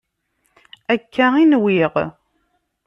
Akka 0.93 1.27
i 1.43 1.45
nwiɣ. 1.45 1.93